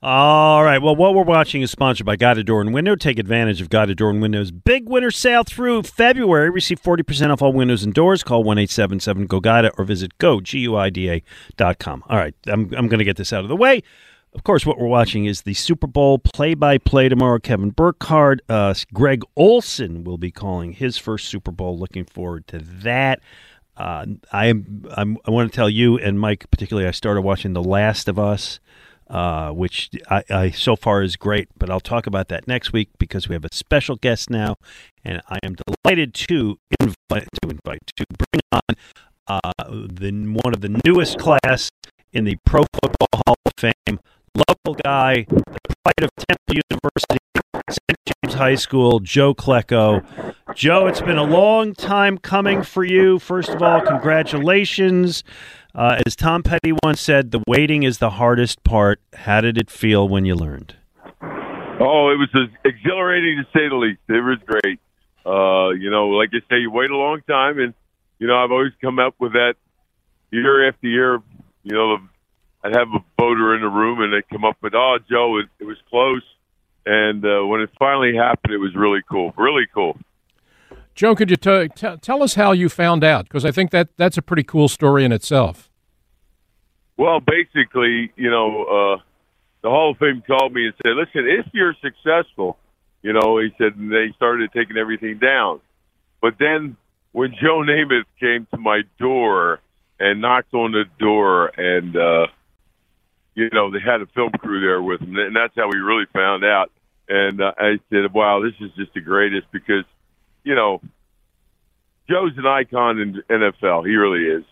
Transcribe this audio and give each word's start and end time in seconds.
All 0.00 0.62
right. 0.62 0.80
Well, 0.80 0.94
what 0.94 1.12
we're 1.12 1.24
watching 1.24 1.60
is 1.62 1.72
sponsored 1.72 2.06
by 2.06 2.14
Guida 2.14 2.44
Door 2.44 2.60
and 2.60 2.72
Window. 2.72 2.94
Take 2.94 3.18
advantage 3.18 3.60
of 3.60 3.68
Guida 3.68 3.96
Door 3.96 4.10
and 4.10 4.22
Window's 4.22 4.52
big 4.52 4.88
winter 4.88 5.10
sale 5.10 5.42
through 5.42 5.82
February. 5.82 6.50
Receive 6.50 6.80
40% 6.80 7.32
off 7.32 7.42
all 7.42 7.52
windows 7.52 7.82
and 7.82 7.92
doors. 7.92 8.22
Call 8.22 8.44
1 8.44 8.58
877 8.58 9.26
GO 9.26 9.40
GUIDA 9.40 9.72
or 9.76 9.84
visit 9.84 10.16
goguida.com. 10.18 12.04
All 12.08 12.16
right. 12.16 12.32
I'm, 12.46 12.72
I'm 12.76 12.86
going 12.86 13.00
to 13.00 13.04
get 13.04 13.16
this 13.16 13.32
out 13.32 13.42
of 13.42 13.48
the 13.48 13.56
way. 13.56 13.82
Of 14.34 14.44
course, 14.44 14.64
what 14.64 14.78
we're 14.78 14.86
watching 14.86 15.24
is 15.24 15.42
the 15.42 15.54
Super 15.54 15.88
Bowl 15.88 16.20
play 16.20 16.54
by 16.54 16.78
play 16.78 17.08
tomorrow. 17.08 17.40
Kevin 17.40 17.70
Burkhardt, 17.70 18.40
uh, 18.48 18.74
Greg 18.94 19.22
Olsen 19.34 20.04
will 20.04 20.18
be 20.18 20.30
calling 20.30 20.74
his 20.74 20.96
first 20.96 21.26
Super 21.26 21.50
Bowl. 21.50 21.76
Looking 21.76 22.04
forward 22.04 22.46
to 22.48 22.60
that. 22.60 23.18
Uh, 23.76 24.06
I. 24.32 24.46
I'm, 24.46 25.18
I 25.24 25.30
want 25.32 25.50
to 25.50 25.56
tell 25.56 25.68
you 25.68 25.98
and 25.98 26.20
Mike 26.20 26.48
particularly. 26.52 26.86
I 26.86 26.92
started 26.92 27.22
watching 27.22 27.52
The 27.52 27.64
Last 27.64 28.06
of 28.06 28.16
Us 28.16 28.60
uh, 29.08 29.50
which 29.50 29.90
I, 30.10 30.22
I, 30.30 30.50
so 30.50 30.76
far 30.76 31.02
is 31.02 31.16
great. 31.16 31.48
But 31.58 31.70
I'll 31.70 31.80
talk 31.80 32.06
about 32.06 32.28
that 32.28 32.46
next 32.46 32.72
week 32.72 32.90
because 32.98 33.28
we 33.28 33.34
have 33.34 33.44
a 33.44 33.54
special 33.54 33.96
guest 33.96 34.30
now, 34.30 34.56
and 35.04 35.22
I 35.28 35.38
am 35.42 35.56
delighted 35.84 36.14
to 36.14 36.58
invite 36.80 37.28
to 37.42 37.48
invite 37.50 37.80
to 37.96 38.04
bring 38.18 38.40
on 38.52 38.76
uh, 39.26 39.52
the 39.68 40.10
one 40.42 40.54
of 40.54 40.60
the 40.60 40.80
newest 40.84 41.18
class 41.18 41.70
in 42.12 42.24
the 42.24 42.36
Pro 42.44 42.64
Football 42.74 43.22
Hall 43.26 43.36
of 43.44 43.52
Fame, 43.56 44.00
local 44.34 44.74
guy, 44.84 45.26
the 45.28 45.42
pride 45.84 46.02
of 46.02 46.10
Temple 46.16 46.62
University, 46.70 47.18
St. 47.70 47.98
James 48.06 48.34
High 48.34 48.54
School, 48.54 49.00
Joe 49.00 49.34
Klecko. 49.34 50.04
Joe, 50.54 50.86
it's 50.86 51.00
been 51.00 51.18
a 51.18 51.24
long 51.24 51.74
time 51.74 52.18
coming 52.18 52.62
for 52.62 52.84
you. 52.84 53.18
First 53.18 53.50
of 53.50 53.62
all, 53.62 53.80
congratulations. 53.80 55.24
Uh, 55.78 55.96
as 56.04 56.16
Tom 56.16 56.42
Petty 56.42 56.72
once 56.82 57.00
said, 57.00 57.30
the 57.30 57.40
waiting 57.46 57.84
is 57.84 57.98
the 57.98 58.10
hardest 58.10 58.64
part. 58.64 59.00
How 59.14 59.40
did 59.40 59.56
it 59.56 59.70
feel 59.70 60.08
when 60.08 60.24
you 60.24 60.34
learned? 60.34 60.74
Oh, 61.22 62.10
it 62.10 62.18
was 62.18 62.48
exhilarating 62.64 63.36
to 63.38 63.44
say 63.56 63.68
the 63.68 63.76
least. 63.76 64.00
It 64.08 64.14
was 64.14 64.38
great. 64.44 64.80
Uh, 65.24 65.70
you 65.78 65.88
know, 65.88 66.08
like 66.08 66.30
I 66.32 66.40
say, 66.50 66.58
you 66.58 66.72
wait 66.72 66.90
a 66.90 66.96
long 66.96 67.20
time, 67.28 67.60
and 67.60 67.74
you 68.18 68.26
know, 68.26 68.42
I've 68.42 68.50
always 68.50 68.72
come 68.80 68.98
up 68.98 69.14
with 69.20 69.34
that 69.34 69.54
year 70.32 70.68
after 70.68 70.88
year. 70.88 71.22
You 71.62 71.76
know, 71.76 71.98
I'd 72.64 72.74
have 72.74 72.88
a 72.88 72.98
voter 73.16 73.54
in 73.54 73.60
the 73.60 73.68
room, 73.68 74.00
and 74.00 74.12
they'd 74.12 74.28
come 74.28 74.44
up 74.44 74.56
with, 74.60 74.74
"Oh, 74.74 74.98
Joe, 75.08 75.38
it, 75.38 75.46
it 75.60 75.64
was 75.64 75.76
close." 75.88 76.24
And 76.86 77.24
uh, 77.24 77.46
when 77.46 77.60
it 77.60 77.70
finally 77.78 78.16
happened, 78.16 78.52
it 78.52 78.58
was 78.58 78.74
really 78.74 79.02
cool. 79.08 79.32
Really 79.36 79.68
cool. 79.72 79.96
Joe, 80.96 81.14
could 81.14 81.30
you 81.30 81.36
t- 81.36 81.68
t- 81.76 81.96
tell 82.02 82.24
us 82.24 82.34
how 82.34 82.50
you 82.50 82.68
found 82.68 83.04
out? 83.04 83.26
Because 83.26 83.44
I 83.44 83.52
think 83.52 83.70
that 83.70 83.90
that's 83.96 84.18
a 84.18 84.22
pretty 84.22 84.42
cool 84.42 84.66
story 84.66 85.04
in 85.04 85.12
itself. 85.12 85.67
Well, 86.98 87.20
basically, 87.20 88.12
you 88.16 88.28
know, 88.28 88.64
uh, 88.64 89.02
the 89.62 89.70
Hall 89.70 89.92
of 89.92 89.98
Fame 89.98 90.22
called 90.26 90.52
me 90.52 90.66
and 90.66 90.74
said, 90.82 90.96
"Listen, 90.96 91.28
if 91.28 91.46
you're 91.54 91.74
successful, 91.80 92.58
you 93.02 93.12
know," 93.12 93.38
he 93.38 93.50
said, 93.56 93.76
and 93.76 93.90
they 93.90 94.12
started 94.16 94.52
taking 94.52 94.76
everything 94.76 95.18
down. 95.18 95.60
But 96.20 96.34
then 96.38 96.76
when 97.12 97.34
Joe 97.40 97.60
Namath 97.60 98.04
came 98.18 98.46
to 98.50 98.58
my 98.58 98.82
door 98.98 99.60
and 100.00 100.20
knocked 100.20 100.52
on 100.54 100.72
the 100.72 100.84
door, 100.98 101.52
and 101.56 101.96
uh, 101.96 102.26
you 103.36 103.48
know, 103.52 103.70
they 103.70 103.78
had 103.80 104.02
a 104.02 104.06
film 104.06 104.32
crew 104.32 104.60
there 104.60 104.82
with 104.82 105.00
him, 105.00 105.16
and 105.16 105.36
that's 105.36 105.54
how 105.54 105.68
we 105.68 105.78
really 105.78 106.06
found 106.12 106.44
out. 106.44 106.72
And 107.08 107.40
uh, 107.40 107.52
I 107.56 107.78
said, 107.90 108.12
"Wow, 108.12 108.42
this 108.42 108.54
is 108.60 108.74
just 108.76 108.92
the 108.94 109.00
greatest," 109.00 109.46
because 109.52 109.84
you 110.42 110.56
know, 110.56 110.80
Joe's 112.10 112.36
an 112.36 112.46
icon 112.46 112.98
in 112.98 113.22
NFL. 113.30 113.86
He 113.86 113.94
really 113.94 114.24
is. 114.24 114.44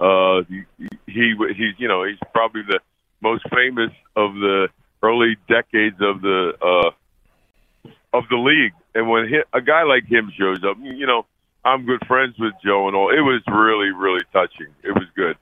Uh, 0.00 0.42
he, 0.48 0.62
he 1.06 1.34
he's 1.56 1.74
you 1.78 1.86
know 1.86 2.04
he's 2.04 2.18
probably 2.32 2.62
the 2.62 2.80
most 3.20 3.44
famous 3.50 3.92
of 4.16 4.32
the 4.34 4.68
early 5.02 5.36
decades 5.48 5.96
of 6.00 6.22
the 6.22 6.52
uh, 6.62 7.90
of 8.12 8.24
the 8.30 8.36
league. 8.36 8.72
And 8.94 9.08
when 9.08 9.28
he, 9.28 9.40
a 9.52 9.60
guy 9.60 9.82
like 9.82 10.04
him 10.06 10.32
shows 10.36 10.64
up, 10.64 10.76
you 10.82 11.06
know, 11.06 11.26
I'm 11.64 11.84
good 11.84 12.04
friends 12.06 12.34
with 12.38 12.54
Joe 12.64 12.88
and 12.88 12.96
all. 12.96 13.10
It 13.10 13.20
was 13.20 13.42
really 13.46 13.90
really 13.90 14.24
touching. 14.32 14.68
It 14.82 14.94
was 14.94 15.06
good. 15.14 15.36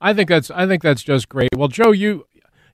I 0.00 0.12
think 0.12 0.28
that's 0.28 0.50
I 0.50 0.66
think 0.66 0.82
that's 0.82 1.02
just 1.02 1.28
great. 1.28 1.50
Well, 1.56 1.68
Joe, 1.68 1.92
you 1.92 2.26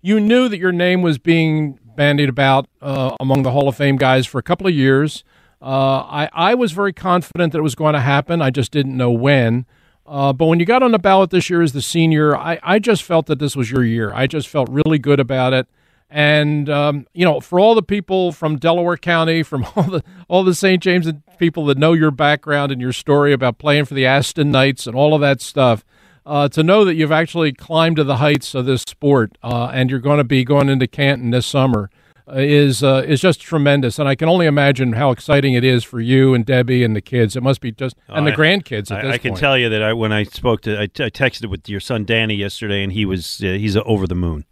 you 0.02 0.18
knew 0.18 0.48
that 0.48 0.58
your 0.58 0.72
name 0.72 1.02
was 1.02 1.18
being 1.18 1.78
bandied 1.96 2.28
about 2.28 2.66
uh, 2.80 3.16
among 3.20 3.42
the 3.42 3.50
Hall 3.50 3.68
of 3.68 3.76
Fame 3.76 3.96
guys 3.96 4.26
for 4.26 4.38
a 4.38 4.42
couple 4.42 4.66
of 4.66 4.74
years. 4.74 5.24
Uh, 5.60 6.00
I, 6.02 6.30
I 6.32 6.54
was 6.54 6.70
very 6.70 6.92
confident 6.92 7.52
that 7.52 7.58
it 7.58 7.62
was 7.62 7.74
going 7.74 7.94
to 7.94 8.00
happen. 8.00 8.40
I 8.40 8.50
just 8.50 8.70
didn't 8.70 8.96
know 8.96 9.10
when. 9.10 9.66
Uh, 10.08 10.32
but 10.32 10.46
when 10.46 10.58
you 10.58 10.64
got 10.64 10.82
on 10.82 10.92
the 10.92 10.98
ballot 10.98 11.30
this 11.30 11.50
year 11.50 11.60
as 11.60 11.72
the 11.72 11.82
senior, 11.82 12.34
I, 12.34 12.58
I 12.62 12.78
just 12.78 13.02
felt 13.02 13.26
that 13.26 13.38
this 13.38 13.54
was 13.54 13.70
your 13.70 13.84
year. 13.84 14.10
I 14.14 14.26
just 14.26 14.48
felt 14.48 14.68
really 14.70 14.98
good 14.98 15.20
about 15.20 15.52
it. 15.52 15.68
And 16.08 16.70
um, 16.70 17.06
you 17.12 17.26
know, 17.26 17.40
for 17.40 17.60
all 17.60 17.74
the 17.74 17.82
people 17.82 18.32
from 18.32 18.56
Delaware 18.56 18.96
County, 18.96 19.42
from 19.44 19.66
all 19.76 19.82
the 19.82 20.02
all 20.26 20.44
the 20.44 20.54
St. 20.54 20.82
James 20.82 21.06
people 21.38 21.66
that 21.66 21.76
know 21.76 21.92
your 21.92 22.10
background 22.10 22.72
and 22.72 22.80
your 22.80 22.92
story 22.92 23.32
about 23.32 23.58
playing 23.58 23.84
for 23.84 23.94
the 23.94 24.06
Aston 24.06 24.50
Knights 24.50 24.86
and 24.86 24.96
all 24.96 25.14
of 25.14 25.20
that 25.20 25.42
stuff, 25.42 25.84
uh, 26.24 26.48
to 26.48 26.62
know 26.62 26.86
that 26.86 26.94
you've 26.94 27.12
actually 27.12 27.52
climbed 27.52 27.96
to 27.96 28.04
the 28.04 28.16
heights 28.16 28.54
of 28.54 28.64
this 28.64 28.82
sport 28.82 29.36
uh, 29.42 29.70
and 29.74 29.90
you're 29.90 29.98
going 29.98 30.18
to 30.18 30.24
be 30.24 30.42
going 30.44 30.70
into 30.70 30.86
Canton 30.86 31.30
this 31.30 31.46
summer 31.46 31.90
is 32.34 32.82
uh, 32.82 33.02
is 33.06 33.20
just 33.20 33.40
tremendous, 33.40 33.98
and 33.98 34.08
I 34.08 34.14
can 34.14 34.28
only 34.28 34.46
imagine 34.46 34.92
how 34.92 35.10
exciting 35.10 35.54
it 35.54 35.64
is 35.64 35.84
for 35.84 36.00
you 36.00 36.34
and 36.34 36.44
Debbie 36.44 36.84
and 36.84 36.94
the 36.94 37.00
kids. 37.00 37.36
It 37.36 37.42
must 37.42 37.60
be 37.60 37.72
just 37.72 37.96
and 38.08 38.26
the 38.26 38.32
grandkids. 38.32 38.90
I, 38.90 39.12
I 39.12 39.18
can 39.18 39.34
tell 39.34 39.56
you 39.56 39.68
that 39.68 39.82
I, 39.82 39.92
when 39.92 40.12
I 40.12 40.24
spoke 40.24 40.62
to, 40.62 40.80
I, 40.80 40.86
t- 40.86 41.04
I 41.04 41.10
texted 41.10 41.50
with 41.50 41.68
your 41.68 41.80
son 41.80 42.04
Danny 42.04 42.34
yesterday, 42.34 42.82
and 42.82 42.92
he 42.92 43.04
was 43.04 43.42
uh, 43.42 43.46
he's 43.46 43.76
over 43.76 44.06
the 44.06 44.14
moon. 44.14 44.44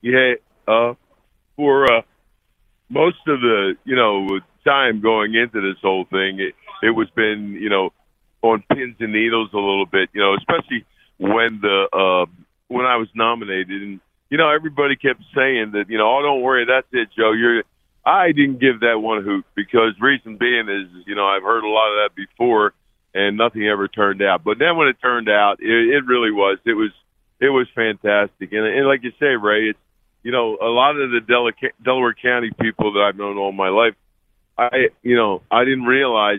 Yeah, 0.00 0.34
uh, 0.68 0.94
for 1.56 1.92
uh, 1.92 2.02
most 2.88 3.18
of 3.26 3.40
the 3.40 3.74
you 3.84 3.96
know 3.96 4.40
time 4.64 5.00
going 5.00 5.34
into 5.34 5.60
this 5.60 5.80
whole 5.82 6.04
thing, 6.04 6.40
it, 6.40 6.54
it 6.82 6.90
was 6.90 7.08
been 7.10 7.58
you 7.60 7.68
know 7.68 7.92
on 8.42 8.62
pins 8.70 8.96
and 9.00 9.12
needles 9.12 9.50
a 9.52 9.56
little 9.56 9.86
bit, 9.86 10.10
you 10.12 10.20
know, 10.20 10.34
especially 10.34 10.84
when 11.18 11.60
the 11.62 11.88
uh, 11.92 12.30
when 12.68 12.84
I 12.84 12.96
was 12.96 13.08
nominated 13.14 13.82
and 13.82 14.00
you 14.30 14.38
know, 14.38 14.50
everybody 14.50 14.96
kept 14.96 15.22
saying 15.34 15.72
that, 15.72 15.86
you 15.88 15.98
know, 15.98 16.18
oh, 16.18 16.22
don't 16.22 16.42
worry, 16.42 16.66
that's 16.66 16.86
it, 16.92 17.08
Joe. 17.16 17.32
You're. 17.32 17.62
I 18.06 18.32
didn't 18.32 18.60
give 18.60 18.80
that 18.80 18.98
one 19.00 19.24
hoot 19.24 19.46
because 19.54 19.94
reason 19.98 20.36
being 20.36 20.68
is, 20.68 21.06
you 21.06 21.14
know, 21.14 21.26
I've 21.26 21.42
heard 21.42 21.64
a 21.64 21.68
lot 21.68 21.88
of 21.88 21.96
that 22.04 22.14
before, 22.14 22.74
and 23.14 23.38
nothing 23.38 23.66
ever 23.66 23.88
turned 23.88 24.20
out. 24.20 24.44
But 24.44 24.58
then 24.58 24.76
when 24.76 24.88
it 24.88 24.96
turned 25.00 25.30
out, 25.30 25.56
it, 25.60 25.66
it 25.66 26.04
really 26.04 26.30
was. 26.30 26.58
It 26.64 26.74
was. 26.74 26.90
It 27.40 27.48
was 27.50 27.66
fantastic, 27.74 28.52
and, 28.52 28.64
and 28.64 28.86
like 28.86 29.02
you 29.02 29.10
say, 29.18 29.34
Ray, 29.34 29.68
it's 29.68 29.78
you 30.22 30.30
know 30.30 30.56
a 30.62 30.70
lot 30.70 30.96
of 30.96 31.10
the 31.10 31.20
Del- 31.20 31.50
Delaware 31.84 32.14
County 32.14 32.50
people 32.58 32.92
that 32.94 33.00
I've 33.00 33.16
known 33.16 33.36
all 33.36 33.52
my 33.52 33.68
life. 33.68 33.94
I, 34.56 34.88
you 35.02 35.16
know, 35.16 35.42
I 35.50 35.64
didn't 35.64 35.84
realize 35.84 36.38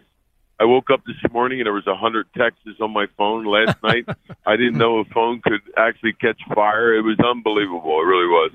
I 0.59 0.65
woke 0.65 0.89
up 0.89 1.01
this 1.05 1.31
morning 1.31 1.59
and 1.59 1.65
there 1.65 1.73
was 1.73 1.87
a 1.87 1.95
hundred 1.95 2.27
texts 2.35 2.79
on 2.79 2.91
my 2.91 3.07
phone 3.17 3.45
last 3.45 3.77
night. 3.83 4.07
I 4.45 4.55
didn't 4.55 4.77
know 4.77 4.99
a 4.99 5.05
phone 5.05 5.41
could 5.41 5.61
actually 5.77 6.13
catch 6.13 6.39
fire. 6.53 6.93
It 6.93 7.01
was 7.01 7.19
unbelievable. 7.19 7.99
It 7.99 8.05
really 8.05 8.27
was. 8.27 8.51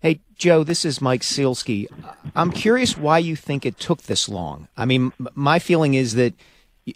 Hey, 0.00 0.20
Joe, 0.36 0.64
this 0.64 0.84
is 0.84 1.00
Mike 1.00 1.20
Sielski. 1.20 1.86
I'm 2.34 2.52
curious 2.52 2.96
why 2.96 3.18
you 3.18 3.36
think 3.36 3.66
it 3.66 3.78
took 3.78 4.02
this 4.02 4.28
long. 4.28 4.68
I 4.76 4.86
mean, 4.86 5.12
my 5.34 5.58
feeling 5.58 5.94
is 5.94 6.14
that 6.14 6.32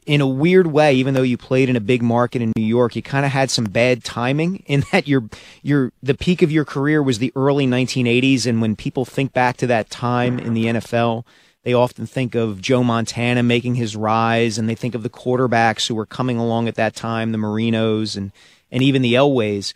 in 0.06 0.20
a 0.20 0.26
weird 0.26 0.68
way, 0.68 0.94
even 0.94 1.14
though 1.14 1.22
you 1.22 1.36
played 1.36 1.68
in 1.68 1.76
a 1.76 1.80
big 1.80 2.02
market 2.02 2.40
in 2.40 2.52
New 2.56 2.64
York, 2.64 2.96
you 2.96 3.02
kind 3.02 3.26
of 3.26 3.32
had 3.32 3.50
some 3.50 3.64
bad 3.64 4.04
timing 4.04 4.56
in 4.66 4.84
that 4.92 5.06
your 5.08 5.24
your 5.62 5.92
the 6.02 6.14
peak 6.14 6.42
of 6.42 6.50
your 6.50 6.64
career 6.64 7.02
was 7.02 7.18
the 7.18 7.32
early 7.36 7.66
1980s, 7.66 8.46
and 8.46 8.60
when 8.60 8.76
people 8.76 9.04
think 9.04 9.32
back 9.32 9.56
to 9.58 9.66
that 9.66 9.90
time 9.90 10.38
in 10.38 10.54
the 10.54 10.66
NFL, 10.66 11.24
they 11.64 11.72
often 11.72 12.06
think 12.06 12.34
of 12.34 12.60
Joe 12.60 12.84
Montana 12.84 13.42
making 13.42 13.74
his 13.74 13.96
rise, 13.96 14.58
and 14.58 14.68
they 14.68 14.74
think 14.74 14.94
of 14.94 15.02
the 15.02 15.10
quarterbacks 15.10 15.88
who 15.88 15.94
were 15.94 16.06
coming 16.06 16.38
along 16.38 16.68
at 16.68 16.76
that 16.76 16.94
time, 16.94 17.32
the 17.32 17.38
Marinos 17.38 18.16
and 18.16 18.32
and 18.70 18.82
even 18.82 19.02
the 19.02 19.14
Elways. 19.14 19.72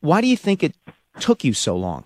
Why 0.00 0.20
do 0.20 0.26
you 0.26 0.36
think 0.36 0.62
it 0.62 0.74
took 1.18 1.42
you 1.42 1.54
so 1.54 1.76
long? 1.76 2.04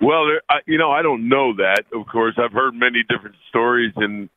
Well, 0.00 0.24
you 0.66 0.78
know, 0.78 0.90
I 0.90 1.02
don't 1.02 1.28
know 1.28 1.54
that. 1.56 1.84
Of 1.92 2.06
course, 2.06 2.34
I've 2.38 2.52
heard 2.52 2.74
many 2.74 3.02
different 3.08 3.36
stories, 3.48 3.92
and 3.96 4.28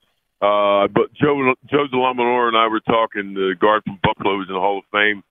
uh, 0.41 0.87
but 0.87 1.13
Joe 1.13 1.53
Joe 1.69 1.87
DeLamielleure 1.91 2.47
and 2.47 2.57
I 2.57 2.67
were 2.67 2.79
talking. 2.81 3.33
The 3.33 3.55
guard 3.59 3.83
from 3.83 3.99
Buffalo 4.03 4.37
was 4.37 4.47
in 4.47 4.53
the 4.53 4.59
Hall 4.59 4.79
of 4.79 4.85
Fame, 4.91 5.23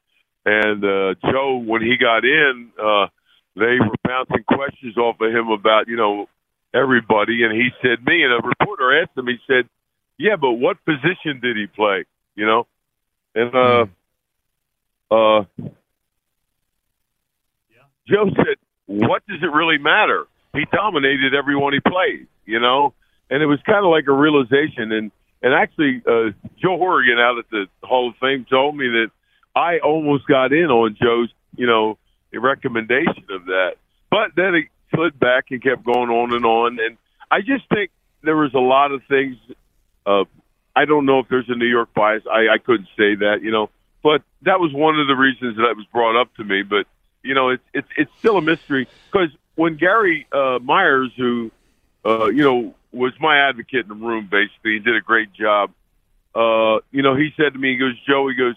and 0.44 0.85
uh, 0.85 1.15
Joe, 1.31 1.56
when 1.56 1.82
he 1.82 1.97
got 1.97 2.25
in, 2.25 2.70
uh, 2.79 3.06
they 3.55 3.79
were 3.81 3.94
bouncing 4.05 4.44
questions 4.44 4.97
off 4.97 5.20
of 5.20 5.31
him 5.31 5.49
about 5.49 5.88
you 5.88 5.97
know 5.97 6.29
everybody, 6.75 7.44
and 7.44 7.53
he 7.53 7.70
said 7.82 8.05
me. 8.05 8.23
And 8.23 8.32
a 8.32 8.41
reporter 8.47 9.03
asked 9.03 9.17
him. 9.17 9.26
He 9.26 9.38
said, 9.47 9.69
"Yeah, 10.19 10.37
but 10.37 10.53
what 10.53 10.85
position 10.85 11.41
did 11.41 11.56
he 11.56 11.67
play?" 11.67 12.05
You 12.35 12.47
know, 12.47 12.67
and 13.35 13.55
uh, 13.55 13.87
uh, 15.11 15.44
yeah. 17.70 17.87
Joe 18.06 18.31
said, 18.37 18.56
"What 18.87 19.26
does 19.26 19.43
it 19.43 19.53
really 19.53 19.79
matter? 19.79 20.26
He 20.53 20.65
dominated 20.73 21.35
everyone 21.35 21.73
he 21.73 21.81
played." 21.81 22.26
You 22.47 22.61
know, 22.61 22.94
and 23.31 23.43
it 23.43 23.47
was 23.47 23.61
kind 23.67 23.85
of 23.85 23.91
like 23.91 24.06
a 24.09 24.12
realization. 24.12 24.93
And 24.93 25.11
and 25.43 25.55
actually, 25.55 26.03
uh, 26.06 26.32
Joe 26.61 26.79
Horrigan 26.79 27.19
out 27.19 27.38
at 27.38 27.50
the 27.50 27.67
Hall 27.82 28.09
of 28.09 28.17
Fame 28.17 28.47
told 28.49 28.76
me 28.76 28.88
that 28.88 29.11
I 29.55 29.79
almost 29.79 30.26
got 30.26 30.53
in 30.53 30.67
on 30.67 30.97
Joe's, 31.00 31.31
you 31.56 31.67
know, 31.67 31.99
recommendation 32.32 33.25
of 33.31 33.47
that. 33.47 33.73
But 34.11 34.31
then 34.37 34.55
slid 34.94 35.19
back 35.19 35.46
and 35.50 35.62
kept 35.62 35.85
going 35.85 36.11
on 36.11 36.32
and 36.32 36.44
on. 36.44 36.79
And 36.81 36.96
I 37.31 37.40
just 37.40 37.69
think 37.69 37.90
there 38.23 38.37
was 38.37 38.55
a 38.55 38.61
lot 38.61 38.93
of 38.93 39.02
things. 39.08 39.37
Uh, 40.06 40.25
I 40.75 40.85
don't 40.85 41.06
know 41.06 41.20
if 41.20 41.29
there's 41.29 41.49
a 41.49 41.55
New 41.55 41.67
York 41.67 41.93
bias. 41.94 42.23
I, 42.31 42.55
I 42.55 42.58
couldn't 42.58 42.88
say 42.96 43.17
that, 43.17 43.40
you 43.43 43.50
know, 43.50 43.70
but 44.02 44.23
that 44.43 44.61
was 44.61 44.73
one 44.73 44.99
of 44.99 45.06
the 45.06 45.14
reasons 45.14 45.56
that 45.56 45.76
was 45.76 45.87
brought 45.93 46.20
up 46.20 46.35
to 46.37 46.44
me. 46.44 46.62
But 46.62 46.87
you 47.23 47.35
know, 47.35 47.50
it's 47.50 47.64
it's 47.75 47.88
it's 47.96 48.11
still 48.19 48.37
a 48.37 48.43
mystery 48.43 48.87
because 49.11 49.31
when 49.56 49.76
Gary 49.76 50.26
uh, 50.32 50.61
Myers, 50.62 51.11
who 51.17 51.50
uh, 52.05 52.26
you 52.26 52.43
know 52.43 52.75
was 52.93 53.12
my 53.20 53.38
advocate 53.49 53.82
in 53.82 53.88
the 53.88 54.06
room. 54.06 54.29
Basically, 54.31 54.73
he 54.75 54.79
did 54.79 54.96
a 54.96 55.00
great 55.00 55.32
job. 55.32 55.73
Uh, 56.34 56.81
you 56.91 57.02
know, 57.02 57.17
he 57.17 57.31
said 57.37 57.52
to 57.52 57.58
me, 57.58 57.73
he 57.73 57.76
goes, 57.76 57.94
Joe, 58.06 58.29
he 58.29 58.34
goes, 58.34 58.55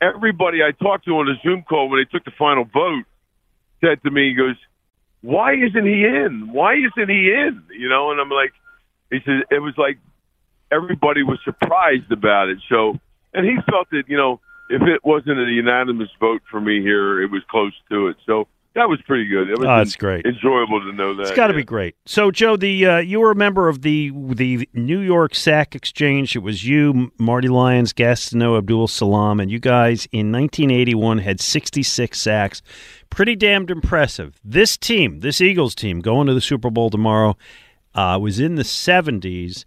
everybody 0.00 0.62
I 0.62 0.72
talked 0.72 1.04
to 1.06 1.12
on 1.12 1.28
a 1.28 1.34
Zoom 1.42 1.62
call 1.62 1.88
when 1.88 2.00
they 2.00 2.10
took 2.10 2.24
the 2.24 2.32
final 2.38 2.64
vote 2.64 3.04
said 3.80 4.02
to 4.02 4.10
me, 4.10 4.30
he 4.30 4.34
goes, 4.34 4.56
why 5.22 5.54
isn't 5.54 5.86
he 5.86 6.04
in? 6.04 6.50
Why 6.52 6.74
isn't 6.74 7.08
he 7.08 7.32
in? 7.32 7.62
You 7.70 7.88
know, 7.88 8.10
and 8.10 8.20
I'm 8.20 8.30
like, 8.30 8.52
he 9.10 9.18
said 9.24 9.42
it 9.50 9.60
was 9.60 9.74
like 9.76 9.98
everybody 10.70 11.22
was 11.22 11.38
surprised 11.44 12.12
about 12.12 12.48
it. 12.48 12.58
So, 12.68 12.98
and 13.34 13.44
he 13.44 13.56
felt 13.70 13.88
that 13.90 14.04
you 14.08 14.16
know 14.16 14.40
if 14.70 14.82
it 14.82 15.04
wasn't 15.04 15.38
a 15.38 15.50
unanimous 15.50 16.10
vote 16.20 16.42
for 16.50 16.60
me 16.60 16.80
here, 16.82 17.22
it 17.22 17.30
was 17.30 17.42
close 17.50 17.72
to 17.90 18.08
it. 18.08 18.16
So 18.26 18.48
that 18.74 18.88
was 18.88 19.00
pretty 19.02 19.26
good. 19.26 19.48
It 19.50 19.58
was 19.58 19.66
oh, 19.66 19.76
that's 19.78 19.96
great. 19.96 20.24
Enjoyable 20.24 20.80
to 20.80 20.92
know 20.92 21.14
that. 21.16 21.22
It's 21.22 21.30
got 21.32 21.48
to 21.48 21.54
yeah. 21.54 21.60
be 21.60 21.64
great. 21.64 21.96
So, 22.06 22.30
Joe, 22.30 22.56
the 22.56 22.86
uh, 22.86 22.96
you 22.98 23.18
were 23.18 23.30
a 23.30 23.34
member 23.34 23.68
of 23.68 23.82
the 23.82 24.12
the 24.14 24.68
New 24.72 25.00
York 25.00 25.34
Sack 25.34 25.74
Exchange. 25.74 26.36
It 26.36 26.40
was 26.40 26.64
you, 26.64 27.10
Marty 27.18 27.48
Lyons, 27.48 27.92
Gastineau, 27.92 28.56
Abdul 28.56 28.86
Salaam, 28.88 29.40
and 29.40 29.50
you 29.50 29.58
guys 29.58 30.06
in 30.12 30.30
1981 30.30 31.18
had 31.18 31.40
66 31.40 32.20
sacks. 32.20 32.62
Pretty 33.10 33.36
damned 33.36 33.70
impressive. 33.70 34.38
This 34.44 34.76
team, 34.76 35.20
this 35.20 35.40
Eagles 35.40 35.74
team, 35.74 36.00
going 36.00 36.26
to 36.26 36.34
the 36.34 36.40
Super 36.40 36.70
Bowl 36.70 36.90
tomorrow, 36.90 37.36
uh, 37.94 38.18
was 38.20 38.38
in 38.38 38.54
the 38.54 38.62
70s. 38.62 39.64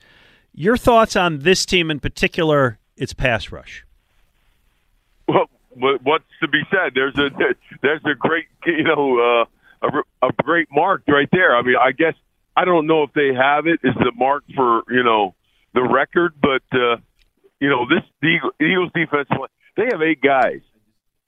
Your 0.54 0.78
thoughts 0.78 1.16
on 1.16 1.40
this 1.40 1.66
team 1.66 1.92
in 1.92 2.00
particular? 2.00 2.78
Its 2.96 3.14
pass 3.14 3.52
rush. 3.52 3.86
Well, 5.28 5.48
what's 6.04 6.26
to 6.42 6.48
be 6.48 6.62
said? 6.70 6.94
There's 6.94 7.18
a 7.18 7.30
there's 7.82 8.02
a 8.06 8.16
great 8.16 8.46
you 8.66 8.84
know 8.84 9.46
uh, 9.82 9.88
a, 9.88 10.28
a 10.28 10.32
great 10.44 10.68
mark 10.72 11.04
right 11.08 11.30
there. 11.32 11.56
I 11.56 11.62
mean, 11.62 11.76
I 11.82 11.92
guess 11.92 12.14
I 12.56 12.66
don't 12.66 12.88
know 12.88 13.04
if 13.04 13.14
they 13.14 13.34
have 13.34 13.68
it 13.68 13.80
as 13.84 13.96
the 13.96 14.12
mark 14.16 14.44
for 14.56 14.84
you 14.90 15.04
know 15.04 15.36
the 15.74 15.84
record, 15.84 16.34
but 16.42 16.64
uh, 16.74 16.98
you 17.60 17.70
know 17.70 17.86
this 17.88 18.04
the 18.22 18.38
Eagles 18.64 18.92
defense 18.94 19.30
they 19.78 19.86
have 19.92 20.02
eight 20.02 20.22
guys. 20.22 20.62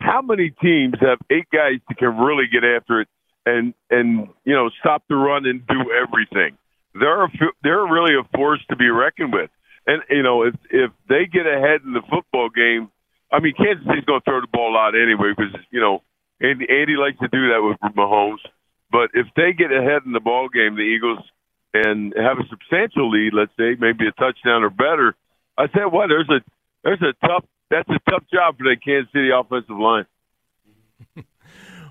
How 0.03 0.21
many 0.21 0.51
teams 0.61 0.95
have 0.99 1.19
eight 1.31 1.47
guys 1.51 1.79
that 1.87 1.97
can 1.97 2.17
really 2.17 2.45
get 2.51 2.63
after 2.63 3.01
it 3.01 3.07
and 3.45 3.73
and 3.89 4.27
you 4.43 4.53
know 4.53 4.69
stop 4.79 5.03
the 5.07 5.15
run 5.15 5.45
and 5.45 5.65
do 5.65 5.79
everything? 5.91 6.57
They're 6.93 7.23
a, 7.23 7.29
they're 7.63 7.85
really 7.85 8.13
a 8.15 8.37
force 8.37 8.59
to 8.69 8.75
be 8.75 8.89
reckoned 8.89 9.33
with. 9.33 9.49
And 9.87 10.03
you 10.09 10.23
know 10.23 10.43
if 10.43 10.55
if 10.69 10.91
they 11.07 11.25
get 11.31 11.47
ahead 11.47 11.81
in 11.85 11.93
the 11.93 12.03
football 12.09 12.49
game 12.49 12.89
I 13.33 13.39
mean, 13.39 13.53
Kansas 13.57 13.83
City's 13.89 14.05
going 14.05 14.21
to 14.21 14.25
throw 14.29 14.41
the 14.41 14.53
ball 14.53 14.77
out 14.77 14.93
anyway 14.93 15.33
because 15.35 15.57
you 15.71 15.81
know 15.81 16.05
Andy, 16.39 16.69
Andy 16.69 16.93
likes 16.93 17.17
to 17.17 17.27
do 17.27 17.49
that 17.49 17.65
with 17.65 17.81
Mahomes. 17.97 18.45
But 18.91 19.09
if 19.17 19.25
they 19.35 19.57
get 19.57 19.73
ahead 19.73 20.05
in 20.05 20.13
the 20.13 20.21
ball 20.21 20.49
game, 20.53 20.75
the 20.75 20.85
Eagles, 20.85 21.25
and 21.73 22.13
have 22.15 22.37
a 22.37 22.45
substantial 22.47 23.09
lead, 23.09 23.33
let's 23.33 23.51
say 23.57 23.73
maybe 23.73 24.05
a 24.05 24.13
touchdown 24.13 24.61
or 24.61 24.69
better, 24.69 25.15
I 25.57 25.65
said, 25.73 25.89
what? 25.89 26.13
There's 26.13 26.29
a 26.29 26.45
there's 26.83 27.01
a 27.01 27.17
tough 27.25 27.45
that's 27.73 27.89
a 27.89 28.11
tough 28.11 28.23
job 28.31 28.57
for 28.57 28.63
the 28.63 28.75
Kansas 28.83 29.11
City 29.11 29.29
offensive 29.33 29.77
line. 29.77 30.05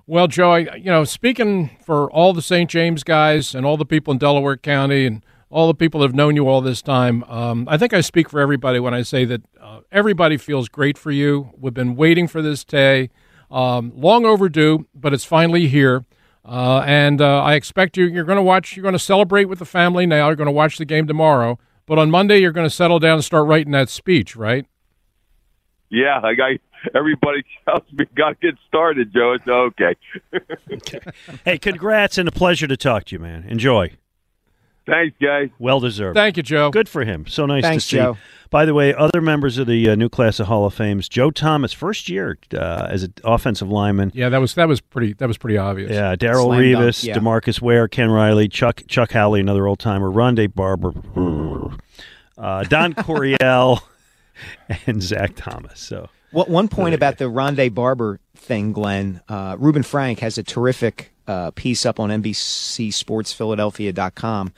Well, 0.04 0.26
Joe, 0.26 0.56
you 0.56 0.86
know, 0.86 1.04
speaking 1.04 1.70
for 1.84 2.10
all 2.10 2.32
the 2.32 2.42
St. 2.42 2.68
James 2.68 3.04
guys 3.04 3.54
and 3.54 3.64
all 3.64 3.76
the 3.76 3.86
people 3.86 4.12
in 4.12 4.18
Delaware 4.18 4.56
County 4.56 5.06
and 5.06 5.24
all 5.48 5.68
the 5.68 5.74
people 5.74 6.00
that 6.00 6.08
have 6.08 6.14
known 6.14 6.34
you 6.34 6.48
all 6.48 6.60
this 6.60 6.82
time. 6.82 7.22
Um, 7.24 7.68
I 7.70 7.78
think 7.78 7.92
I 7.92 8.00
speak 8.00 8.28
for 8.28 8.40
everybody 8.40 8.80
when 8.80 8.94
I 8.94 9.02
say 9.02 9.24
that 9.26 9.42
uh, 9.60 9.80
everybody 9.92 10.36
feels 10.38 10.68
great 10.68 10.98
for 10.98 11.12
you. 11.12 11.50
We've 11.56 11.72
been 11.72 11.94
waiting 11.94 12.26
for 12.26 12.42
this 12.42 12.64
day, 12.64 13.10
um, 13.48 13.92
long 13.94 14.24
overdue, 14.24 14.86
but 14.92 15.14
it's 15.14 15.24
finally 15.24 15.68
here. 15.68 16.04
Uh, 16.44 16.82
and 16.84 17.20
uh, 17.20 17.40
I 17.40 17.54
expect 17.54 17.96
you. 17.96 18.06
You're 18.06 18.24
going 18.24 18.36
to 18.36 18.42
watch. 18.42 18.76
You're 18.76 18.82
going 18.82 18.94
to 18.94 18.98
celebrate 18.98 19.44
with 19.44 19.60
the 19.60 19.64
family 19.64 20.04
now. 20.04 20.26
You're 20.26 20.36
going 20.36 20.46
to 20.46 20.52
watch 20.52 20.78
the 20.78 20.84
game 20.84 21.06
tomorrow. 21.06 21.60
But 21.86 21.98
on 21.98 22.10
Monday, 22.10 22.38
you're 22.38 22.52
going 22.52 22.66
to 22.66 22.74
settle 22.74 22.98
down 22.98 23.14
and 23.14 23.24
start 23.24 23.46
writing 23.46 23.72
that 23.72 23.88
speech, 23.88 24.34
right? 24.34 24.66
Yeah, 25.92 26.20
I 26.22 26.34
got 26.34 26.52
everybody 26.94 27.44
tells 27.64 27.82
me 27.92 28.06
got 28.16 28.40
to 28.40 28.50
get 28.50 28.58
started, 28.66 29.12
Joe. 29.12 29.34
It's 29.34 29.46
okay. 29.46 29.94
okay. 30.72 31.00
Hey, 31.44 31.58
congrats 31.58 32.18
and 32.18 32.28
a 32.28 32.32
pleasure 32.32 32.66
to 32.66 32.76
talk 32.76 33.04
to 33.04 33.14
you, 33.14 33.18
man. 33.18 33.44
Enjoy. 33.46 33.92
Thanks, 34.86 35.16
guys. 35.22 35.50
Well 35.58 35.78
deserved. 35.78 36.16
Thank 36.16 36.36
you, 36.36 36.42
Joe. 36.42 36.70
Good 36.70 36.88
for 36.88 37.04
him. 37.04 37.26
So 37.26 37.46
nice 37.46 37.62
Thanks, 37.62 37.84
to 37.84 37.90
see. 37.90 37.96
Joe. 37.98 38.16
By 38.50 38.64
the 38.64 38.74
way, 38.74 38.92
other 38.92 39.20
members 39.20 39.56
of 39.58 39.66
the 39.66 39.90
uh, 39.90 39.94
new 39.94 40.08
class 40.08 40.40
of 40.40 40.48
Hall 40.48 40.64
of 40.66 40.74
Fames: 40.74 41.08
Joe 41.08 41.30
Thomas, 41.30 41.72
first 41.72 42.08
year 42.08 42.36
uh, 42.54 42.88
as 42.90 43.04
an 43.04 43.14
offensive 43.22 43.68
lineman. 43.68 44.10
Yeah, 44.14 44.28
that 44.30 44.38
was 44.38 44.54
that 44.54 44.68
was 44.68 44.80
pretty 44.80 45.12
that 45.14 45.28
was 45.28 45.38
pretty 45.38 45.56
obvious. 45.56 45.92
Yeah, 45.92 46.16
Darrelle 46.16 46.48
Revis, 46.48 47.04
yeah. 47.04 47.16
DeMarcus 47.16 47.60
Ware, 47.60 47.86
Ken 47.86 48.10
Riley, 48.10 48.48
Chuck 48.48 48.82
Chuck 48.88 49.12
Howley, 49.12 49.40
another 49.40 49.66
old 49.68 49.78
timer, 49.78 50.10
Rondé 50.10 50.52
Barber, 50.52 50.92
uh, 52.36 52.64
Don 52.64 52.92
Coryell, 53.04 53.82
and 54.86 55.02
Zach 55.02 55.32
Thomas. 55.36 55.80
So. 55.80 56.08
What, 56.30 56.48
one 56.48 56.68
point 56.68 56.94
about 56.94 57.18
the 57.18 57.26
Rondé 57.26 57.70
Barber 57.72 58.18
thing, 58.34 58.72
Glenn, 58.72 59.20
uh, 59.28 59.56
Reuben 59.58 59.82
Frank 59.82 60.20
has 60.20 60.38
a 60.38 60.42
terrific 60.42 61.12
uh, 61.26 61.50
piece 61.50 61.84
up 61.84 62.00
on 62.00 62.08
NBCSportsPhiladelphia.com 62.10 64.52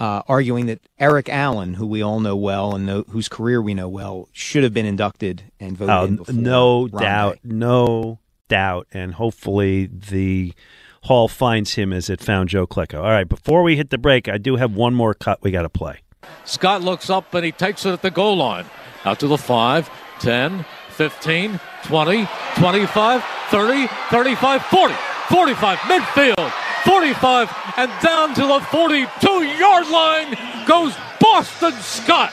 uh, 0.00 0.22
arguing 0.26 0.66
that 0.66 0.80
Eric 0.98 1.28
Allen, 1.28 1.74
who 1.74 1.86
we 1.86 2.00
all 2.00 2.20
know 2.20 2.34
well 2.34 2.74
and 2.74 2.86
know, 2.86 3.04
whose 3.10 3.28
career 3.28 3.60
we 3.60 3.74
know 3.74 3.88
well, 3.88 4.28
should 4.32 4.64
have 4.64 4.72
been 4.72 4.86
inducted 4.86 5.44
and 5.60 5.76
voted 5.76 5.94
oh, 5.94 6.04
in 6.04 6.16
before. 6.16 6.34
No 6.34 6.86
Rondé. 6.86 7.00
doubt, 7.00 7.38
no 7.44 8.18
doubt, 8.48 8.86
and 8.92 9.14
hopefully 9.14 9.90
the 9.92 10.54
Hall 11.02 11.28
finds 11.28 11.74
him 11.74 11.92
as 11.92 12.08
it 12.08 12.20
found 12.20 12.48
Joe 12.48 12.66
Klecko. 12.66 13.02
All 13.02 13.10
right, 13.10 13.28
before 13.28 13.62
we 13.62 13.76
hit 13.76 13.90
the 13.90 13.98
break, 13.98 14.26
I 14.26 14.38
do 14.38 14.56
have 14.56 14.74
one 14.74 14.94
more 14.94 15.12
cut 15.12 15.42
we 15.42 15.50
got 15.50 15.62
to 15.62 15.68
play. 15.68 16.00
Scott 16.44 16.82
looks 16.82 17.08
up 17.08 17.32
and 17.34 17.44
he 17.44 17.52
takes 17.52 17.86
it 17.86 17.92
at 17.92 18.02
the 18.02 18.10
goal 18.10 18.36
line. 18.36 18.66
Out 19.04 19.20
to 19.20 19.28
the 19.28 19.38
5, 19.38 19.90
10, 20.18 20.64
15, 20.90 21.60
20, 21.84 22.28
25, 22.56 23.24
30, 23.50 23.86
35, 24.10 24.62
40. 24.64 24.94
45, 25.30 25.78
midfield, 25.78 26.50
45, 26.84 27.56
and 27.76 27.90
down 28.02 28.34
to 28.34 28.40
the 28.40 28.58
42 28.58 29.44
yard 29.44 29.88
line 29.88 30.36
goes 30.66 30.92
Boston 31.20 31.72
Scott. 31.74 32.32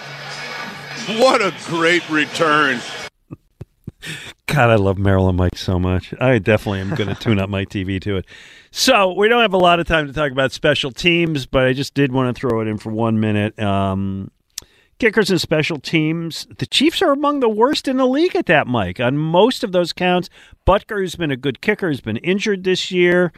What 1.20 1.44
a 1.44 1.53
great 1.67 2.10
return. 2.10 2.82
God, 4.48 4.70
I 4.70 4.75
love 4.75 4.98
Merrill 4.98 5.27
and 5.27 5.38
Mike 5.38 5.58
so 5.58 5.77
much. 5.77 6.13
I 6.20 6.39
definitely 6.39 6.80
am 6.80 6.96
going 6.96 7.10
to 7.10 7.16
tune 7.16 7.38
up 7.38 7.50
my 7.50 7.66
TV 7.66 8.01
to 8.01 8.18
it. 8.18 8.25
So 8.72 9.13
we 9.13 9.27
don't 9.27 9.42
have 9.42 9.54
a 9.54 9.58
lot 9.58 9.80
of 9.80 9.88
time 9.88 10.08
to 10.08 10.13
talk 10.13 10.32
about 10.32 10.54
special 10.54 10.92
teams, 10.92 11.46
but 11.46 11.66
I 11.66 11.74
just 11.74 11.94
did 11.94 12.13
want 12.13 12.34
to 12.34 12.39
throw 12.39 12.62
it 12.62 12.68
in 12.68 12.77
for 12.77 12.92
one 12.92 13.20
minute. 13.20 13.60
Um, 13.60 14.32
kickers 15.00 15.30
and 15.30 15.42
special 15.42 15.80
teams. 15.80 16.48
The 16.58 16.66
Chiefs 16.66 17.01
are 17.01 17.12
among 17.12 17.42
the 17.42 17.50
worst 17.50 17.89
in 17.89 17.98
the 17.98 18.08
league 18.08 18.36
at 18.38 18.46
that, 18.46 18.68
Mike. 18.68 19.01
On 19.01 19.18
most 19.18 19.66
of 19.66 19.74
those 19.74 19.92
counts, 19.92 20.30
Butker, 20.66 21.00
who's 21.00 21.16
been 21.16 21.32
a 21.32 21.38
good 21.38 21.62
kicker, 21.62 21.89
has 21.89 22.01
been 22.01 22.18
injured 22.18 22.63
this 22.63 22.89
year. 22.89 23.34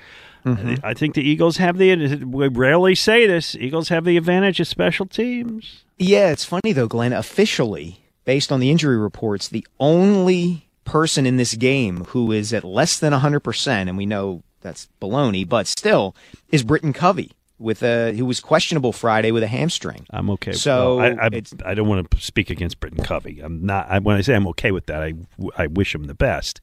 Mm-hmm. 0.45 0.75
I 0.85 0.93
think 0.93 1.15
the 1.15 1.27
Eagles 1.27 1.57
have 1.57 1.77
the. 1.77 2.23
We 2.23 2.47
rarely 2.47 2.95
say 2.95 3.27
this. 3.27 3.55
Eagles 3.55 3.89
have 3.89 4.05
the 4.05 4.15
advantage 4.15 4.59
of 4.59 4.67
special 4.67 5.05
teams. 5.05 5.83
Yeah, 5.97 6.31
it's 6.31 6.45
funny 6.45 6.71
though, 6.71 6.87
Glenn. 6.87 7.13
Officially, 7.13 8.05
based 8.23 8.51
on 8.51 8.59
the 8.59 8.71
injury 8.71 8.97
reports, 8.97 9.49
the 9.49 9.67
only 9.79 10.68
person 10.85 11.25
in 11.25 11.37
this 11.37 11.53
game 11.55 12.05
who 12.05 12.31
is 12.31 12.53
at 12.53 12.63
less 12.63 12.99
than 12.99 13.13
100%, 13.13 13.67
and 13.67 13.97
we 13.97 14.05
know 14.05 14.43
that's 14.61 14.87
baloney, 15.01 15.47
but 15.47 15.67
still, 15.67 16.15
is 16.49 16.63
Britton 16.63 16.93
Covey 16.93 17.31
with 17.57 17.83
a 17.83 18.13
who 18.13 18.25
was 18.25 18.39
questionable 18.39 18.91
Friday 18.93 19.31
with 19.31 19.43
a 19.43 19.47
hamstring. 19.47 20.05
I'm 20.11 20.29
okay. 20.31 20.53
So 20.53 20.97
well, 20.97 21.19
I, 21.19 21.23
I, 21.23 21.27
it's- 21.27 21.53
I 21.65 21.73
don't 21.73 21.87
want 21.87 22.09
to 22.11 22.21
speak 22.21 22.49
against 22.49 22.79
Britton 22.79 23.03
Covey. 23.03 23.41
I'm 23.41 23.65
not. 23.65 23.87
I, 23.89 23.99
when 23.99 24.15
I 24.15 24.21
say 24.21 24.33
I'm 24.35 24.47
okay 24.49 24.71
with 24.71 24.85
that, 24.87 25.01
I, 25.03 25.13
I 25.57 25.67
wish 25.67 25.93
him 25.93 26.05
the 26.05 26.13
best. 26.15 26.61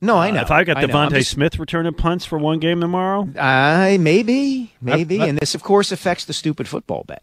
No, 0.00 0.16
I 0.16 0.30
know. 0.30 0.40
Uh, 0.40 0.42
if 0.44 0.50
I 0.50 0.64
got 0.64 0.78
I 0.78 0.82
know. 0.82 0.94
DeVonta 0.94 1.10
just- 1.18 1.30
Smith 1.30 1.58
returning 1.58 1.92
punts 1.94 2.24
for 2.24 2.38
one 2.38 2.58
game 2.58 2.80
tomorrow, 2.80 3.28
I 3.38 3.98
maybe, 4.00 4.72
maybe, 4.80 5.16
That- 5.18 5.18
that- 5.24 5.28
and 5.28 5.38
this 5.38 5.54
of 5.54 5.62
course 5.62 5.92
affects 5.92 6.24
the 6.24 6.32
stupid 6.32 6.68
football 6.68 7.04
bet. 7.06 7.22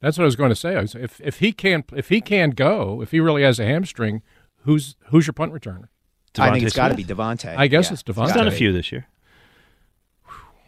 That's 0.00 0.18
what 0.18 0.24
I 0.24 0.26
was 0.26 0.36
going 0.36 0.50
to 0.50 0.56
say. 0.56 0.76
If 0.76 1.20
if 1.24 1.38
he 1.38 1.52
can't 1.52 1.84
if 1.96 2.10
he 2.10 2.20
can't 2.20 2.54
go, 2.54 3.00
if 3.02 3.12
he 3.12 3.20
really 3.20 3.42
has 3.42 3.58
a 3.58 3.64
hamstring, 3.64 4.22
who's 4.66 4.94
who's 5.06 5.26
your 5.26 5.32
punt 5.32 5.52
returner? 5.52 5.88
I 6.38 6.50
think 6.52 6.64
it's 6.64 6.76
got 6.76 6.88
to 6.88 6.94
be 6.94 7.04
DeVonta. 7.04 7.56
I 7.56 7.66
guess 7.66 7.86
Yeah. 7.86 7.94
it's 7.94 8.02
he's 8.06 8.14
DeVonta. 8.14 8.34
done 8.34 8.46
a 8.46 8.50
few 8.50 8.70
this 8.72 8.92
year. 8.92 9.06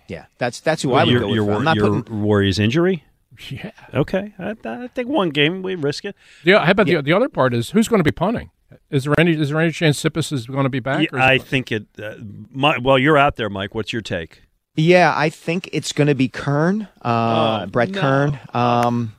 Yeah, 0.09 0.25
that's 0.39 0.61
that's 0.61 0.83
who 0.83 0.89
Well, 0.91 1.01
I 1.01 1.05
would 1.05 1.11
your, 1.11 1.21
go 1.21 1.27
with. 1.29 1.35
your. 1.37 1.53
I'm 1.53 1.65
not 1.65 1.77
your 1.77 2.01
putting. 2.03 2.23
Warriors 2.23 2.59
injury. 2.59 3.05
Yeah. 3.51 3.71
Okay, 3.95 4.33
I, 4.39 4.57
I 4.65 4.89
think 4.89 5.09
one 5.09 5.29
game 5.31 5.63
we 5.63 5.77
risk 5.77 6.05
it. 6.05 6.17
Yeah. 6.43 6.65
How 6.65 6.73
about 6.73 6.87
the 6.87 7.01
the 7.03 7.13
other 7.13 7.29
part 7.29 7.55
is 7.55 7.71
who's 7.71 7.87
going 7.87 8.01
to 8.01 8.05
be 8.05 8.11
punting? 8.11 8.51
Is 8.91 9.05
there 9.05 9.15
any 9.21 9.33
is 9.33 9.51
there 9.51 9.61
any 9.61 9.71
chance 9.71 10.03
Siposs 10.03 10.33
is 10.33 10.47
going 10.47 10.65
to 10.65 10.69
be 10.71 10.81
back? 10.81 11.03
Yeah, 11.03 11.09
or 11.13 11.21
I 11.21 11.35
it- 11.35 11.43
think 11.43 11.71
it. 11.71 11.87
Uh, 12.03 12.15
my, 12.51 12.79
well, 12.79 12.99
you're 12.99 13.17
out 13.19 13.37
there, 13.37 13.49
Mike. 13.51 13.75
What's 13.77 13.93
your 13.93 14.03
take? 14.03 14.43
Yeah, 14.75 15.13
I 15.17 15.29
think 15.29 15.69
it's 15.73 15.93
going 15.93 16.07
to 16.09 16.15
be 16.15 16.29
Kern, 16.29 16.89
uh, 17.03 17.65
Oh, 17.65 17.71
Brett 17.71 17.91
no. 17.91 18.01
Kern. 18.01 18.39
Um, 18.55 19.15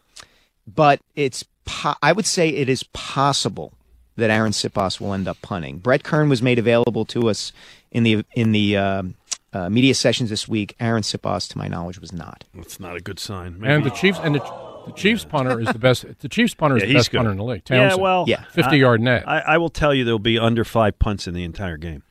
but 0.68 1.00
it's 1.16 1.44
po- 1.66 1.96
I 2.02 2.12
would 2.12 2.26
say 2.26 2.50
it 2.50 2.68
is 2.70 2.84
possible 2.84 3.74
that 4.20 4.30
Arryn 4.30 4.52
Siposs 4.54 5.00
will 5.02 5.14
end 5.14 5.28
up 5.28 5.38
punting. 5.42 5.80
Brett 5.80 6.04
Kern 6.04 6.30
was 6.30 6.42
made 6.42 6.60
available 6.60 7.06
to 7.06 7.30
us 7.30 7.52
in 7.92 8.04
the 8.04 8.24
in 8.34 8.52
the 8.52 8.78
um 8.78 9.16
uh, 9.52 9.68
media 9.68 9.96
sessions 9.96 10.30
this 10.30 10.48
week. 10.48 10.76
Arryn 10.80 11.02
Siposs, 11.02 11.50
to 11.50 11.58
my 11.58 11.68
knowledge, 11.68 12.00
was 12.00 12.14
not. 12.14 12.44
That's 12.54 12.80
not 12.80 12.96
a 12.96 13.00
good 13.02 13.20
sign. 13.20 13.60
and 13.66 13.84
the 13.84 13.90
Chiefs 13.90 14.20
and 14.22 14.36
the, 14.36 14.40
the 14.86 14.94
Chiefs 14.96 15.26
punter 15.26 15.60
is 15.60 15.68
the 15.70 15.80
best. 15.80 16.06
The 16.20 16.30
Chiefs 16.30 16.54
punter 16.54 16.78
is 16.78 16.84
Yeah, 16.84 16.90
the 16.90 16.94
best 16.94 17.10
good. 17.10 17.18
punter 17.18 17.32
in 17.32 17.38
the 17.38 17.44
league. 17.44 17.64
yeah, 17.68 17.96
well, 17.96 18.26
Yeah. 18.28 18.44
50 18.52 18.78
yard 18.78 19.02
net. 19.02 19.28
I, 19.28 19.40
I 19.40 19.58
will 19.58 19.70
tell 19.72 19.92
you 19.94 20.06
there'll 20.06 20.20
be 20.20 20.38
under 20.38 20.64
five 20.64 21.00
punts 21.00 21.28
in 21.28 21.34
the 21.34 21.44
entire 21.44 21.78
game. 21.78 22.04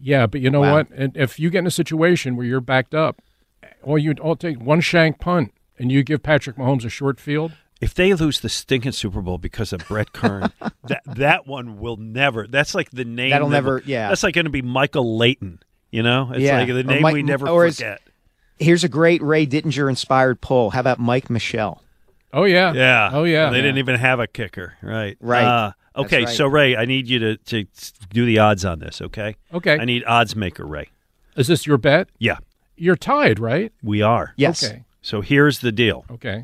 yeah, 0.00 0.26
but 0.26 0.40
you 0.40 0.50
know 0.50 0.60
Wow. 0.60 0.74
what? 0.74 0.90
And 0.90 1.16
if 1.16 1.38
you 1.38 1.50
get 1.50 1.60
in 1.60 1.66
a 1.66 1.70
situation 1.70 2.34
where 2.36 2.46
you're 2.46 2.60
backed 2.60 2.94
up, 2.94 3.22
or 3.82 3.98
you 3.98 4.12
all 4.20 4.34
take 4.36 4.60
one 4.60 4.80
shank 4.80 5.20
punt 5.20 5.52
and 5.78 5.92
you 5.92 6.02
give 6.02 6.22
Patrick 6.22 6.56
Mahomes 6.56 6.84
a 6.84 6.88
short 6.88 7.20
field, 7.20 7.52
If 7.82 7.94
they 7.94 8.14
lose 8.14 8.40
the 8.40 8.48
stinking 8.48 8.92
Super 8.92 9.20
Bowl 9.20 9.36
because 9.38 9.72
of 9.72 9.86
Brett 9.88 10.12
Kern, 10.12 10.52
that 10.84 11.02
that 11.04 11.46
one 11.48 11.78
will 11.80 11.96
never. 11.96 12.46
That's 12.46 12.74
like 12.74 12.90
the 12.90 13.04
name. 13.04 13.30
That'll 13.30 13.48
that 13.48 13.54
never- 13.56 13.74
will- 13.74 13.82
yeah. 13.84 14.08
That's 14.08 14.22
like 14.22 14.34
going 14.34 14.44
to 14.46 14.50
be 14.50 14.62
Michael 14.62 15.18
Layton. 15.18 15.58
You 15.90 16.02
know, 16.02 16.30
it's 16.32 16.40
Yeah. 16.40 16.58
like 16.58 16.68
the 16.68 16.84
name 16.84 17.02
Mike- 17.02 17.12
we 17.12 17.22
never 17.22 17.46
forget. 17.46 18.00
Here's 18.58 18.84
a 18.84 18.88
great 18.88 19.20
Ray 19.22 19.46
Didinger 19.46 19.88
inspired 19.88 20.40
poll. 20.40 20.70
How 20.70 20.80
about 20.80 21.00
Mike 21.00 21.28
Michel? 21.28 21.82
oh 22.32 22.44
yeah, 22.44 22.72
Yeah. 22.72 23.10
oh 23.12 23.24
yeah, 23.24 23.50
They 23.50 23.60
didn't 23.60 23.78
even 23.78 23.96
have 23.96 24.20
a 24.20 24.26
kicker. 24.26 24.74
Right. 24.80 25.18
Right. 25.20 25.44
Uh, 25.44 25.72
okay. 25.96 26.24
right. 26.24 26.28
So 26.34 26.46
Ray, 26.46 26.76
I 26.76 26.84
need 26.86 27.08
you 27.08 27.18
to 27.18 27.36
to 27.36 27.66
do 28.10 28.24
the 28.24 28.38
odds 28.38 28.64
on 28.64 28.78
this. 28.78 29.02
Okay. 29.02 29.34
Okay. 29.52 29.76
I 29.78 29.84
need 29.84 30.04
odds 30.06 30.34
maker 30.36 30.64
Ray. 30.64 30.88
Is 31.36 31.48
this 31.48 31.66
your 31.66 31.78
bet? 31.78 32.08
Yeah, 32.18 32.36
You're 32.76 32.96
tied, 32.96 33.38
right? 33.40 33.72
we 33.82 34.00
are. 34.02 34.32
Yes. 34.36 34.62
Okay. 34.64 34.84
So 35.02 35.20
here's 35.20 35.58
the 35.58 35.72
deal. 35.72 36.04
Okay. 36.12 36.42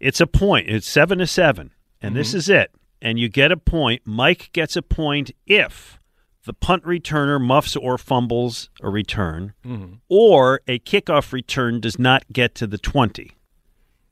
It's 0.00 0.20
a 0.20 0.26
point. 0.26 0.68
It's 0.68 0.88
seven 0.88 1.18
to 1.18 1.26
seven, 1.26 1.72
and 2.00 2.16
this 2.16 2.30
Mm-hmm. 2.30 2.36
is 2.38 2.48
it. 2.48 2.70
And 3.02 3.18
you 3.18 3.28
get 3.28 3.52
a 3.52 3.56
point. 3.56 4.02
Mike 4.04 4.50
gets 4.52 4.76
a 4.76 4.82
point 4.82 5.30
if 5.46 5.98
the 6.44 6.52
punt 6.54 6.84
returner 6.84 7.40
muffs 7.40 7.76
or 7.76 7.96
fumbles 7.98 8.70
a 8.82 8.88
return, 8.90 9.52
Mm-hmm. 9.64 9.94
or 10.08 10.60
a 10.66 10.78
kickoff 10.80 11.32
return 11.32 11.80
does 11.80 11.98
not 11.98 12.24
get 12.32 12.54
to 12.56 12.66
the 12.66 12.78
twenty. 12.78 13.32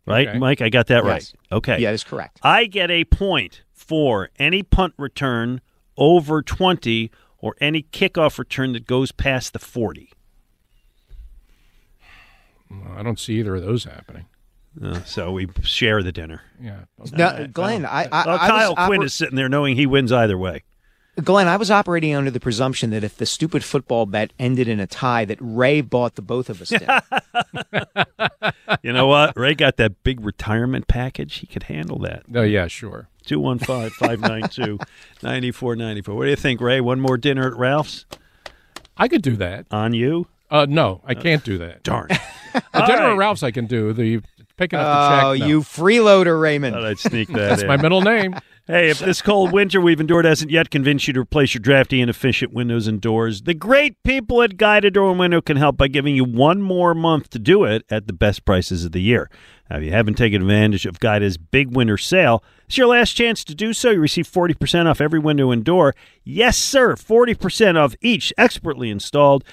Right, 0.06 0.28
Okay. 0.28 0.38
Mike? 0.38 0.62
I 0.62 0.70
got 0.70 0.86
that 0.86 1.04
right. 1.04 1.30
Okay. 1.52 1.78
Yeah, 1.80 1.90
that 1.90 1.94
is 1.94 2.04
correct. 2.04 2.38
I 2.42 2.64
get 2.64 2.90
a 2.90 3.04
point 3.04 3.62
for 3.74 4.30
any 4.38 4.62
punt 4.62 4.94
return 4.96 5.60
over 5.98 6.40
20 6.42 7.10
or 7.38 7.54
any 7.60 7.82
kickoff 7.82 8.38
return 8.38 8.72
that 8.72 8.86
goes 8.86 9.12
past 9.12 9.52
the 9.52 9.58
40. 9.58 10.10
I 12.96 13.02
don't 13.02 13.18
see 13.18 13.34
either 13.38 13.56
of 13.56 13.62
those 13.62 13.84
happening. 13.84 14.26
Uh, 14.82 15.02
so 15.04 15.32
we 15.32 15.48
share 15.62 16.02
the 16.02 16.12
dinner. 16.12 16.42
Yeah. 16.60 16.80
No, 17.12 17.46
Glenn, 17.52 17.84
I, 17.84 18.04
I, 18.10 18.26
Well, 18.26 18.38
I 18.38 18.46
Kyle 18.48 18.74
was 18.76 18.86
Quinn 18.86 19.00
oper- 19.00 19.04
is 19.04 19.14
sitting 19.14 19.36
there 19.36 19.48
knowing 19.48 19.76
he 19.76 19.86
wins 19.86 20.12
either 20.12 20.38
way. 20.38 20.62
Glenn, 21.24 21.48
I 21.48 21.56
was 21.56 21.68
operating 21.68 22.14
under 22.14 22.30
the 22.30 22.38
presumption 22.38 22.90
that 22.90 23.02
if 23.02 23.16
the 23.16 23.26
stupid 23.26 23.64
football 23.64 24.06
bet 24.06 24.32
ended 24.38 24.68
in 24.68 24.78
a 24.78 24.86
tie, 24.86 25.24
that 25.24 25.38
Ray 25.40 25.80
bought 25.80 26.14
the 26.14 26.22
both 26.22 26.48
of 26.48 26.62
us 26.62 26.68
dinner. 26.68 27.00
You 28.82 28.92
know 28.92 29.08
what? 29.08 29.36
Ray 29.36 29.54
got 29.54 29.76
that 29.78 30.04
big 30.04 30.20
retirement 30.20 30.86
package. 30.86 31.36
He 31.36 31.46
could 31.48 31.64
handle 31.64 31.98
that. 32.00 32.22
Oh 32.34 32.42
yeah, 32.42 32.68
sure. 32.68 33.08
215 33.26 33.90
592 33.90 34.78
9494. 35.22 36.14
What 36.14 36.24
do 36.24 36.30
you 36.30 36.36
think, 36.36 36.60
Ray? 36.60 36.80
One 36.80 37.00
more 37.00 37.16
dinner 37.18 37.48
at 37.48 37.56
Ralph's 37.56 38.06
I 38.96 39.08
could 39.08 39.22
do 39.22 39.34
that. 39.36 39.66
on 39.70 39.94
you? 39.94 40.28
Uh, 40.50 40.66
no, 40.68 41.00
I 41.04 41.14
can't 41.14 41.44
do 41.44 41.58
that. 41.58 41.82
Darn. 41.82 42.08
The 42.54 42.80
dinner 42.86 43.02
right. 43.02 43.12
at 43.12 43.16
Ralph's 43.18 43.42
I 43.42 43.50
can 43.50 43.66
do. 43.66 43.92
The 43.92 44.20
picking 44.58 44.78
up 44.78 44.84
the 44.86 45.16
check. 45.16 45.24
oh, 45.24 45.34
no. 45.34 45.46
you 45.46 45.60
freeloader, 45.62 46.38
Raymond. 46.40 46.74
Thought 46.74 46.84
I'd 46.84 46.98
sneak 46.98 47.28
that 47.28 47.48
That's 47.48 47.62
in. 47.62 47.68
my 47.68 47.76
middle 47.78 48.02
name. 48.02 48.34
Hey, 48.66 48.90
if 48.90 48.98
this 48.98 49.22
cold 49.22 49.50
winter 49.50 49.80
we've 49.80 49.98
endured 49.98 50.26
hasn't 50.26 50.50
yet 50.50 50.68
convinced 50.68 51.06
you 51.06 51.14
to 51.14 51.20
replace 51.20 51.54
your 51.54 51.62
drafty, 51.62 52.02
inefficient 52.02 52.52
windows 52.52 52.86
and 52.86 53.00
doors, 53.00 53.42
the 53.42 53.54
great 53.54 54.02
people 54.02 54.42
at 54.42 54.58
Guida 54.58 54.90
Door 54.90 55.12
and 55.12 55.18
Window 55.18 55.40
can 55.40 55.56
help 55.56 55.78
by 55.78 55.88
giving 55.88 56.14
you 56.14 56.24
one 56.24 56.60
more 56.60 56.94
month 56.94 57.30
to 57.30 57.38
do 57.38 57.64
it 57.64 57.86
at 57.88 58.06
the 58.06 58.12
best 58.12 58.44
prices 58.44 58.84
of 58.84 58.92
the 58.92 59.00
year. 59.00 59.30
Now, 59.70 59.78
if 59.78 59.84
you 59.84 59.90
haven't 59.92 60.16
taken 60.16 60.42
advantage 60.42 60.84
of 60.84 61.00
Guida's 61.00 61.38
big 61.38 61.74
winter 61.74 61.96
sale, 61.96 62.44
it's 62.66 62.76
your 62.76 62.88
last 62.88 63.12
chance 63.12 63.42
to 63.44 63.54
do 63.54 63.72
so. 63.72 63.90
You 63.90 64.00
receive 64.00 64.28
40% 64.28 64.84
off 64.84 65.00
every 65.00 65.18
window 65.18 65.50
and 65.50 65.64
door. 65.64 65.94
Yes, 66.22 66.58
sir, 66.58 66.94
40% 66.94 67.76
off 67.76 67.94
each 68.02 68.34
expertly 68.36 68.90
installed 68.90 69.44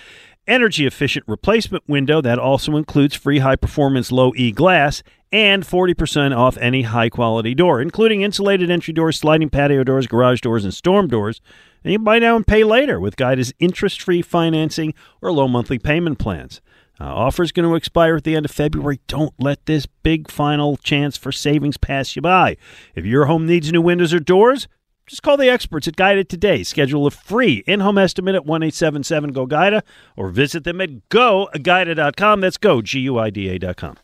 energy 0.48 0.86
efficient 0.86 1.26
replacement 1.28 1.88
window 1.88 2.22
that 2.22 2.40
also 2.40 2.76
includes 2.76 3.16
free 3.16 3.40
high 3.40 3.56
performance 3.56 4.12
low 4.12 4.34
E 4.36 4.52
glass 4.52 5.04
and 5.32 5.64
40% 5.64 6.36
off 6.36 6.58
any 6.58 6.84
high 6.84 7.10
quality 7.10 7.54
door, 7.54 7.82
including 7.82 8.22
insulated 8.22 8.72
entry 8.72 8.94
doors, 8.94 9.18
sliding 9.18 9.50
patio 9.50 9.84
doors, 9.84 10.08
garage 10.08 10.42
doors, 10.42 10.64
and 10.64 10.74
storm 10.74 11.08
doors. 11.08 11.42
And 11.84 11.92
you 11.92 12.00
buy 12.00 12.20
now 12.20 12.36
and 12.36 12.48
pay 12.48 12.64
later 12.64 13.00
with 13.00 13.18
Guida's 13.18 13.54
interest 13.60 14.02
free 14.02 14.22
financing 14.22 14.94
or 15.22 15.32
low 15.32 15.48
monthly 15.48 15.78
payment 15.78 16.20
plans. 16.20 16.62
Uh, 17.00 17.04
offer 17.04 17.44
is 17.44 17.52
going 17.52 17.68
to 17.68 17.76
expire 17.76 18.16
at 18.16 18.24
the 18.24 18.36
end 18.36 18.46
of 18.46 18.52
February. 18.52 19.02
Don't 19.08 19.34
let 19.38 19.66
this 19.66 19.86
big 19.86 20.32
final 20.32 20.78
chance 20.78 21.18
for 21.18 21.32
savings 21.32 21.78
pass 21.78 22.16
you 22.16 22.22
by. 22.22 22.56
If 22.96 23.06
your 23.06 23.26
home 23.26 23.46
needs 23.46 23.72
new 23.72 23.82
windows 23.82 24.14
or 24.14 24.20
doors, 24.20 24.68
just 25.08 25.24
call 25.24 25.38
the 25.38 25.50
experts 25.50 25.88
at 25.88 25.96
Guida 25.96 26.24
today. 26.24 26.64
Schedule 26.64 27.06
a 27.08 27.12
free 27.12 27.64
in-home 27.68 27.98
estimate 27.98 28.36
at 28.36 28.44
1-877-GO-GUIDA 28.44 29.84
or 30.16 30.30
visit 30.30 30.64
them 30.64 30.82
at 30.82 31.10
goguida.com. 31.10 32.42
That's 32.42 32.58
go, 32.58 32.82
G-U-I-D-A.com. 32.82 33.98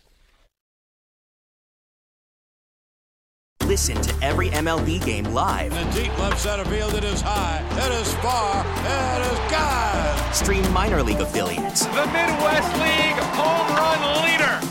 Listen 3.63 4.01
to 4.01 4.13
every 4.22 4.50
MLB 4.50 5.03
game 5.05 5.25
live. 5.25 5.72
In 5.72 5.88
the 5.88 6.01
deep 6.01 6.20
left 6.20 6.39
center 6.39 6.65
field, 6.65 6.93
it 6.93 7.05
is 7.05 7.22
high, 7.22 7.63
it 7.72 7.91
is 8.01 8.13
far, 8.15 8.65
it 8.65 9.31
is 9.31 9.39
God. 9.51 10.34
Stream 10.34 10.74
minor 10.74 11.01
league 11.01 11.22
affiliates 11.22 11.86
The 11.86 12.05
Midwest 12.08 12.74
League 12.74 13.24
home 13.31 13.77
run 13.77 14.24
leader. 14.25 14.70